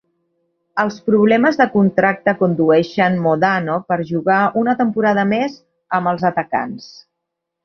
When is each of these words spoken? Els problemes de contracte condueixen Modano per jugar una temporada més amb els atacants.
Els 0.83 0.95
problemes 1.09 1.59
de 1.59 1.67
contracte 1.73 2.33
condueixen 2.39 3.19
Modano 3.27 3.77
per 3.91 3.99
jugar 4.13 4.39
una 4.63 4.75
temporada 4.81 5.27
més 5.35 5.61
amb 6.01 6.15
els 6.15 6.27
atacants. 6.33 6.91